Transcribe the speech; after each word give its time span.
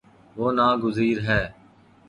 وہ 0.37 0.47
نا 0.57 0.67
گزیر 0.83 1.17
ہے 1.27 1.41